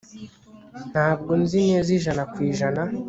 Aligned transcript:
Ntabwo 0.91 1.31
nzi 1.41 1.57
neza 1.69 1.89
ijana 1.97 2.23
ku 2.31 2.37
ijana 2.49 2.81